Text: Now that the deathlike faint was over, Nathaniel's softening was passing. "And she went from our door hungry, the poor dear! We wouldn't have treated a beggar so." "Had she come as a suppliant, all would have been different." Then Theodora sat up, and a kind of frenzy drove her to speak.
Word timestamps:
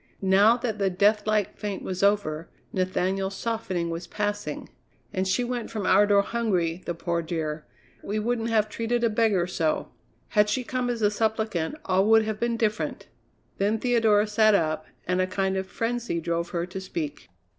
Now 0.23 0.57
that 0.57 0.79
the 0.79 0.89
deathlike 0.89 1.57
faint 1.59 1.83
was 1.83 2.01
over, 2.01 2.49
Nathaniel's 2.73 3.35
softening 3.35 3.91
was 3.91 4.07
passing. 4.07 4.67
"And 5.13 5.27
she 5.27 5.43
went 5.43 5.69
from 5.69 5.85
our 5.85 6.07
door 6.07 6.23
hungry, 6.23 6.81
the 6.87 6.95
poor 6.95 7.21
dear! 7.21 7.67
We 8.01 8.17
wouldn't 8.17 8.49
have 8.49 8.67
treated 8.67 9.03
a 9.03 9.11
beggar 9.11 9.45
so." 9.45 9.91
"Had 10.29 10.49
she 10.49 10.63
come 10.63 10.89
as 10.89 11.03
a 11.03 11.11
suppliant, 11.11 11.75
all 11.85 12.07
would 12.07 12.23
have 12.25 12.39
been 12.39 12.57
different." 12.57 13.09
Then 13.59 13.77
Theodora 13.77 14.25
sat 14.25 14.55
up, 14.55 14.87
and 15.07 15.21
a 15.21 15.27
kind 15.27 15.55
of 15.55 15.67
frenzy 15.67 16.19
drove 16.19 16.49
her 16.49 16.65
to 16.65 16.81
speak. 16.81 17.29